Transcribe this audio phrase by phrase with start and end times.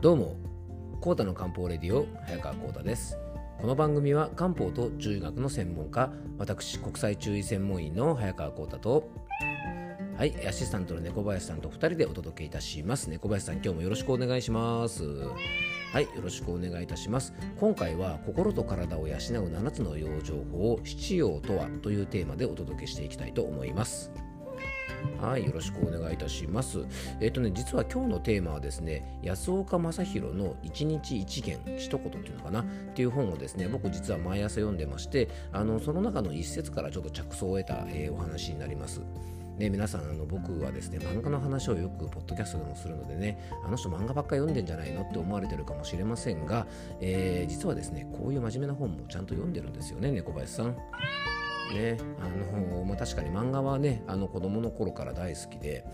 [0.00, 0.36] どうも
[1.00, 3.18] コータの漢方レディオ早川コータです。
[3.60, 9.10] この番組は漢方と中医学の専門家私国際中医専門医の早川コータと
[10.16, 13.10] はいアシスタントの猫林さんと2人でお届けいたします。
[13.10, 15.02] 猫林さん今日もよろしくお願いします。
[15.02, 17.34] はいよろしくお願いいたします。
[17.58, 24.12] 今回は心と体を養う7つの養生法七養とはというテーマでお届けしていきたいと思います。
[25.20, 26.84] はい、よろしくお願いいたします。
[27.20, 32.60] えっ、とね、実は今日のテーマはですね、安岡正弘の一日一元、一言っていうのかな？
[32.60, 39.00] っていう本をですね、僕実は毎朝読んでまして、あのその中の一節からちょっと着想を得た、えー、お話になります。
[39.58, 45.02] ね、皆さんあの僕はですね漫画の話をよくポッドキャストでもするのでねあの人漫画ばっか読んでんじゃないの？
[45.02, 46.68] って思われてるかもしれませんが、
[47.00, 50.76] えー、実はですねこういう真面目な本もちゃんと読んでるんですよね猫林さん。
[51.74, 55.84] ねあのまあ、確かに漫画はねあの子供の頃から大好きで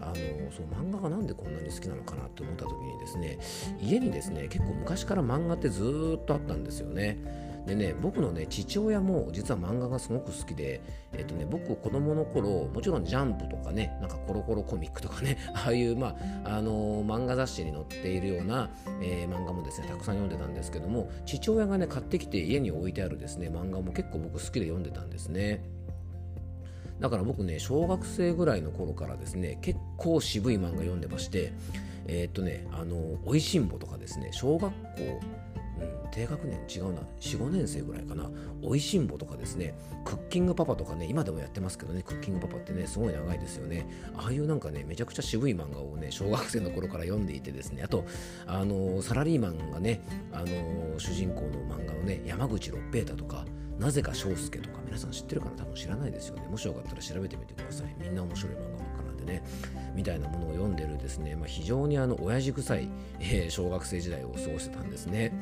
[0.00, 0.14] あの
[0.52, 3.38] そう漫画がなんでこんなに好きなのかなって思った時にですね
[3.82, 7.43] 家にですね結構昔から漫画ってずっとあったんですよね。
[7.66, 18.70] でね僕のね父親も実は漫画がすごく好きで、えっとね、僕子供の頃もちろんジャンプとかねなんかコロコロコミックとかね ああいうまああのー、漫画雑誌に載っているような、
[19.02, 25.62] えー、漫画もですねたくさん読んでたんですけども父親がね買ってきて家に置いてあるですね漫画も結構僕好きで読んでたんですね。
[27.00, 31.52] だから僕ね小学生ぐらいの頃からですね結構渋い漫画読んでまして
[32.06, 35.20] えー、っとねあの「おいしんぼ」とかですね小学校
[35.80, 37.00] うん、低学年違うな。
[37.20, 38.30] 45年生ぐらいかな。
[38.62, 39.74] おいしんぼとかですね。
[40.04, 42.02] クッキングパパとかね今でもやってますけどね。
[42.02, 43.86] クッキングパパってねすごい長いですよね。
[44.16, 47.82] ああいうなんかねめちゃくちゃ渋い漫画をね小学生の頃から読んでいてですね。
[47.82, 48.04] あと
[48.46, 50.00] あの、サラリーマンがね
[50.32, 53.44] あの、主人公の漫画のね山口六平太とか
[53.78, 55.52] なぜか翔介とか皆さん知ってるかな？
[55.56, 56.46] 多分知らないですよね。
[56.48, 57.94] もしよかったら調べてみてください。
[58.00, 58.93] みんな面白い漫画
[59.24, 59.42] でね
[59.94, 62.88] みたいなものを読んでるですね、まあ、非常にあの親父臭い、
[63.20, 65.32] えー、小学生時代を過ごしてたんですね。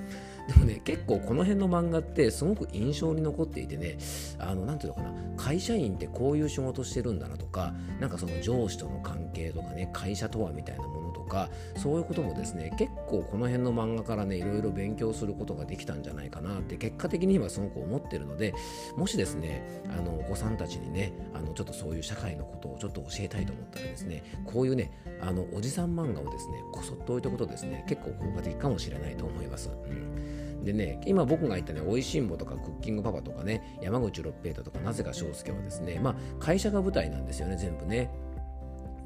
[0.49, 3.97] でもね結構この辺の漫画ってすごく印象に残っていてね
[4.39, 18.55] あの何て言うのかな会社員ってこういう仕事してるんだなとかなんかその上司との関係とかね会社とはみたいなものとかそういうこともですね結構この辺の漫画からねいろいろ勉強することができたんじゃないかなって結果的に今すごく思ってるので
[18.97, 24.91] もしですねあのお子さんたちにねあのちょっとそういう社会のことをちょっと教えたいと思ったらですねこういうね
[25.21, 29.71] あのおじさん漫画をですねこそっと置いとくとですね結構効果的かもしれないと思います。
[29.71, 38.11] うんでね、今僕が言ったね、おいしんぼとかクッキングパパとかね、山口六平太とか、なぜか翔介はですね、まあ、会社が舞台なんですよね、全部ね。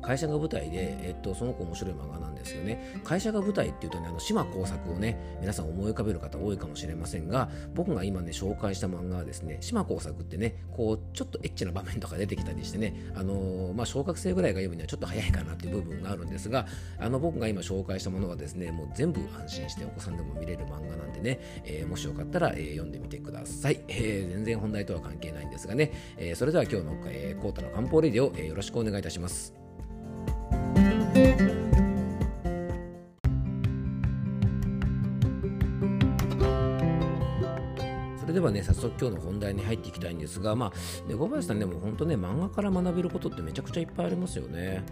[0.07, 3.01] 会社が舞台で、えっと、その子面白い漫画なんですよね。
[3.03, 16.67] 会社が舞台っていうとね、あの島工作をね、皆さん思い浮かべる方多いかもしれませんが、僕が今ね、紹介した漫画はですね、島工作ってね、こう、ちょっとエッチな場面とか出てきたりしてね、あのー、まあ、小学生ぐらいが読むにはちょっと早いかなっていう部分があるんですが、
[17.01, 23.81] あの、僕が今紹介したものはですね、もう全部安心してお子さんでも見れる漫画なんでね、えー、もしよかったら、えー、読んでみてください。
[23.89, 29.66] えー、全然本題とは関係ないんですがね、えー、それでは今日の、えー、コータの漢方レディを、え、よろしくお願いいたします。
[31.17, 31.23] そ
[38.27, 40.73] れではね早速今日の本題に入っていきたいんですがまあ
[41.09, 44.85] 猫林さんでも本当ね漫画から学べることってめちゃくちゃいっぱいありますよね。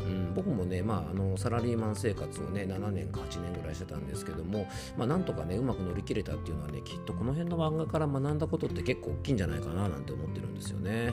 [0.00, 11.12] うん、僕もね、まあ、あのサラリーマン生活をね7年か8年ぐらいしてたんですけども、まあ、なんとかねうまく乗り切れたっていうのはねきっとこの辺の漫画から学んだことって結構大きいんじゃないかななんて思ってるんですよね。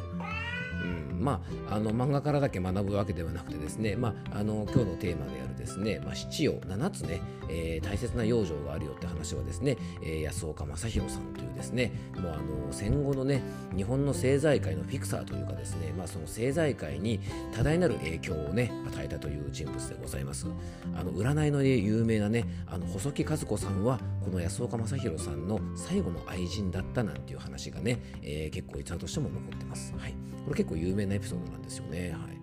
[0.85, 13.41] うん、まああの漫画からだけ学ぶわけではなくてですね、まあ、あの今日のテーマであるですね、まあ、七葉7つね、えー、大切な養生があるよって話はですね、えー、安岡正弘さんというですねもうあの戦後のね
[13.75, 17.19] 日本の政財界のフィクサーというかですね、まあ、その政財界に
[17.55, 20.47] 多大なる影響をね与えたという人物でございます。
[20.95, 32.35] あの占いの有名なねあの細木和子さんはこの安岡正弘さんの最後の愛人だったなんていう話がね、えー、結構逸話としても残ってます、はい、これ結構有名なエピソードなんですよね、はい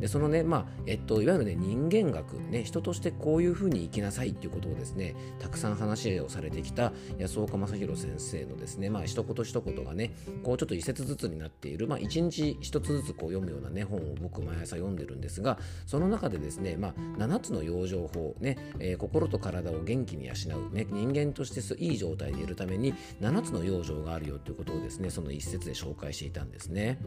[0.00, 10.12] でそのね、まあえっと、いわゆるね人間学、ね、人としてこういうふうに生きなさいっていうことをですねたくさん話をされてきた安岡正弘先生のですね、まあ一言一言がね
[10.42, 20.32] こうちょっと一節ずつになっている、まあ、一日一つずつこう読むような、ね、本を僕毎朝読んでるんですがその中でですね、まあ、7つの養生法、ねえー、心と体を元気に養
[20.70, 26.98] う、ね、人間としていい状態でいるために7つの養生があるよということをですねその一節で紹介していたんですね。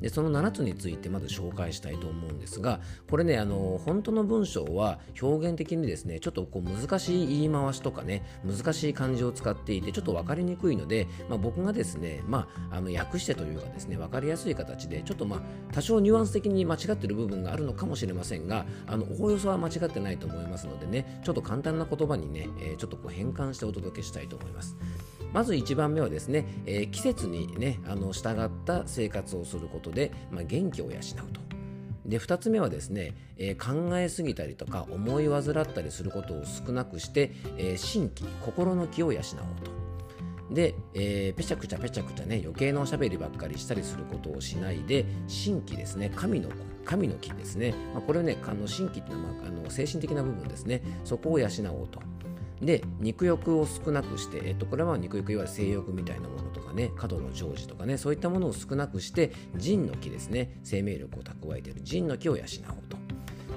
[0.00, 2.80] でその7つについてまず紹介したいと思うんですが
[3.10, 15.40] これねあの本当の文章は表現的にですねちょっとこう難しい言い回しとかね難しい漢字を使っていてちょっと分かりにくいので、まあ、僕がですね、まあ、あの訳してというかですね分かりやすい形でちょっとまあ
[15.72, 24.76] 多少ニュアンス的に間違ってる部分があるのかもしれませんがあのおおよそは間違ってないと思いますのでねちょっと簡単な言葉にね、えー、ちょっとこう変換してお届けしたいと思います。
[25.32, 31.02] まず1番目はですね、えー、季節にねあの従った生活をすることで、まあ、元気を養う
[31.32, 31.48] と。
[32.06, 39.24] で2つ目はですね、えー、考えすぎたりとか思い煩ったりすることを少なくして、えー、心気心の気を養おう
[39.64, 39.88] と。
[40.50, 46.48] で、えー、ぺちゃくちゃぺちゃくちゃね余計なおしゃべりばっかりしたりすることをしないで心気ですね神の
[46.86, 52.00] 神の気ですね、まあ、これねあの心気っていうのは、あの精神的な部分ですねそこを養おうと。
[52.62, 62.98] で肉欲を少なくして、えっと、これは肉欲いわゆる性欲みたいなものとかね過度の常時とかねそういったものを少なくして腎の気ですね生命力を蓄えている腎の気を養おうと。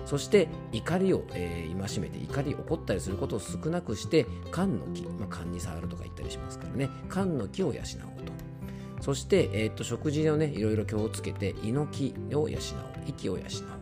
[0.05, 8.31] そして怒りを、えー、戒めて怒り怒ったりすることを少なくして肝の気、まあ、肝に触るとか言ったりしますからね肝の気を養おうと。
[9.01, 12.57] そして、えー、っと食事をねいろいろ気をつけて胃の気を養おう
[13.07, 13.80] 息を養おう。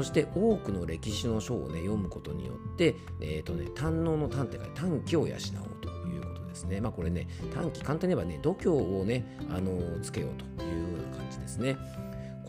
[0.00, 5.38] そして多くの歴史の書を、ね、読むことによって、えーとね、堪能の短って書いて短気を養おう
[5.82, 6.80] ということですね。
[6.80, 11.76] まあこれね短気簡単に言えばね度胸をねあのつけようというような感じですね。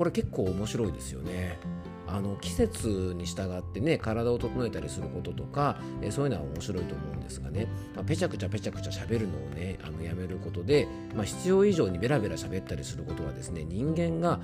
[0.01, 1.59] これ結構面白いですよね。
[2.07, 14.39] あの季節に従ってね体を整えたりすることとか、えそういうのは面白いと思うんですがね、まあ、ぺちゃくちゃぺちゃくちゃ喋るのをねあのやめることで、まあ、必要以上にベラベラ喋ったりすることはですね人間が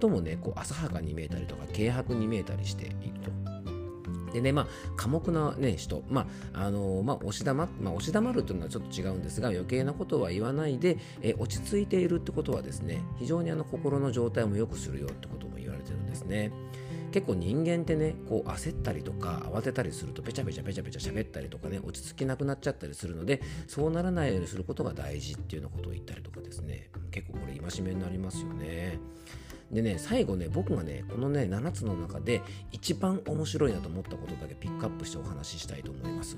[0.00, 2.96] 最もねこう浅はかに見えたりとか軽薄に見えたりしている
[3.44, 3.55] と。
[4.36, 4.66] でね、まあ、
[4.96, 16.52] 寡黙な、ね、人、まあ、あのまあ、押し黙、まあ、押し黙るというのはちょっと違うんですが、余計なことは言わないで、え落ち着いているってことはですね、非常にあの心の状態も良くするよってことも言われてるんですね。
[17.12, 28.98] 結構人間ってねこう焦ったりとか慌てたりするとペチャペチャペチャペチャ喋ったりとかね落ち着きなくなっちゃったりするのでそうならないようにすることが大事っていうようなことを言ったりとかですね結構これ戒めになりますよね。
[29.70, 36.36] でね最後ね僕がねこのね7つの中で一番面白いなと思ったことだけピックアップしてお話ししたいと思います。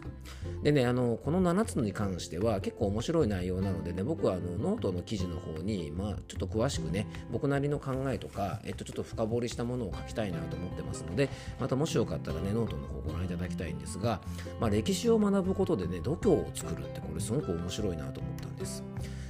[0.63, 11.29] でねあのこの7つに関しては結構面白い内容なのでね僕はあのノートの記事の方にまあちょっと詳しくね僕なりの考えとかえっとちょっと深掘りしたものを書きたいなと思ってますので
[11.61, 14.21] またもしよかったらねノートの方ご覧いただきたいんですが
[14.61, 18.83] まあ歴史を学ぶことでね度胸を作るってこれすごく面白いなと思ったんです。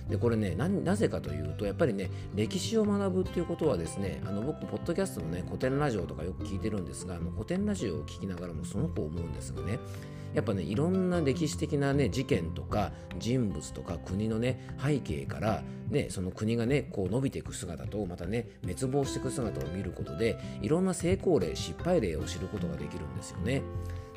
[0.09, 9.79] でこれねなぜかというとやっぱりね歴史を学ぶっていうことはですねあの僕ポッドキャストのね古典ラジオとかよく聞いてるんですがあの古典ラジオを聞きながらもすごく思うんですがね
[10.35, 23.63] やっぱねいろんな歴史的なね事件とか人物とか国のね背景からねその国がねこう伸びていく姿とまたね滅亡していく姿を見ることでいろんな成功例失敗例を知ることができるんですよね。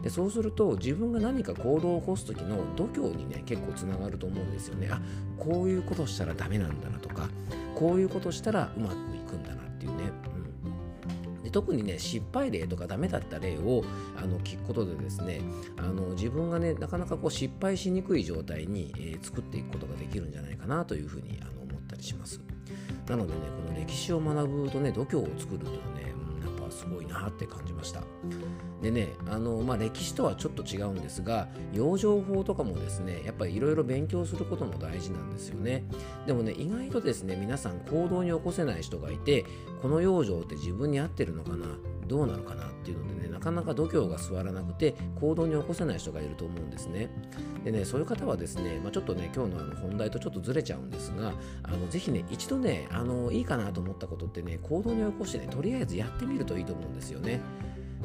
[0.01, 4.89] でそうすると自分が何か行動を起こす時の度胸にね結構つながると思うんですよね。
[4.91, 4.99] あ
[5.37, 7.29] こういうことしたらダメなんだなとか
[7.75, 10.11] こういうことしたらうまくいくんだなっていうね、
[11.37, 13.83] うん、で特にね失敗例とかダメだった例を
[14.17, 15.41] あの聞くことでですね
[15.77, 22.39] あの自分がねなかなかこう失敗しにくい状態に、えー、作っていくことができるんじゃないかなというふうにあの思ったりします。
[23.07, 26.13] なのでねこの歴史を学ぶとね度胸を作るというのはね、
[26.71, 28.01] すごいなって感じました。
[28.81, 35.83] でねあの、まあ、歴史とはちょっと違うんですが養生法とかもですねやっぱりいろいろ勉強することも大事なんですよね。
[36.25, 39.45] でもね意外とですね皆さん行動に起こせない人がいて
[39.81, 41.65] この養生って自分に合ってるのかな？
[42.11, 47.09] どうなのかなっていうのでねなかなか度胸が座らなくて行動に起こせない人がいると思うんですね。
[47.63, 57.39] でねそういう方はですね、まあ、ちょっとね今日のあの本題とちょっとずれちゃうんですがあのぜひね一度ねあのいいかなと思ったことってね行動に起こしてねとりあえずやってみるといいと思うんですよね。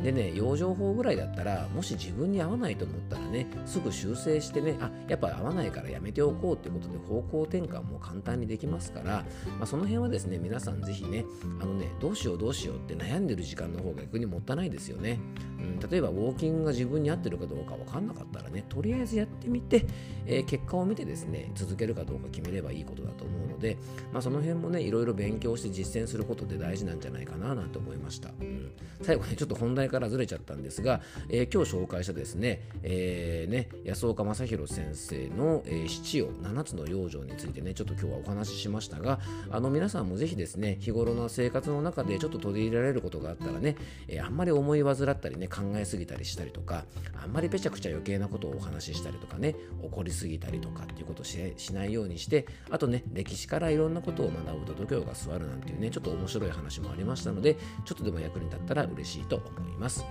[0.02, 9.24] でね、養生法ぐらいだったら、もし自分に合わないと思ったらね、すぐ修正してね、あ、やっぱ合わないからやめておこうってことで方向転換も簡単にできますから、
[9.58, 11.24] まあ、その辺はですね、皆さんぜひね、
[11.60, 15.18] あのね、どうしようどうしようって悩んでる時間の方が逆にもったいないですよね。
[15.58, 19.86] うん、例えば、ウォーキングが自分に合ってるかどうか分かんなかったらね、とりあえずやってみて、
[20.26, 23.76] えー、結果を見てですね、続けるかどうか決めればいいことだと思うので、
[24.12, 28.30] まあ、その辺もね、いろいろ勉強して実践することって大事なんじゃないかななんて思いました。
[28.40, 28.70] うん、
[29.02, 43.76] 最後ね、ちょっと本題からずれちゃったんですが、えー、今日紹介したですね、えー、ね安岡正弘先生の、えー、七夜7つの養生についてねちょっと今日はお話ししましたがあの皆さんもぜひですね日頃の生活の中でちょっと取り入れられることがあったらね、
[44.08, 46.84] えー、あんまり思い煩ったりね考えすぎたりしたりとか
[47.22, 59.75] あんまりぺちゃくちゃ余計なことをお話ししたりとかね怒りすぎたりとかっていうことをししないようにしてあとね歴史からいろんなことを学ぶと度胸が座るなんていうねちょっと面白い話もありましたのでちょっとでも役に立ったら嬉しいと思います。
[59.76, 60.04] います、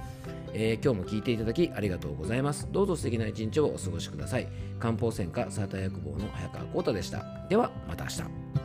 [0.53, 2.67] えー、今日も聞いていただきありがとうございます。
[2.71, 4.47] どうぞ素敵な一日をお過ごしください。
[4.79, 7.23] 漢方専科サーター薬房の早川浩太でした。
[7.49, 8.64] ではまた明日。